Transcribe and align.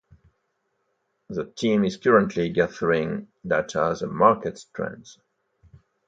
The 1.29 1.45
team 1.45 1.83
is 1.85 1.97
currently 1.97 2.49
gathering 2.49 3.27
data 3.45 3.95
the 3.99 4.07
market 4.07 4.65
trends. 4.73 5.19